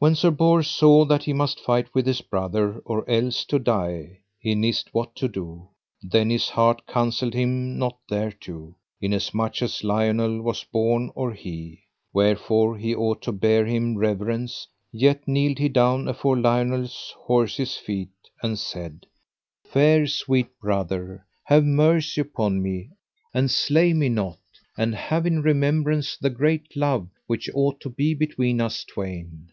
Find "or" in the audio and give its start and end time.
2.84-3.02, 11.16-11.32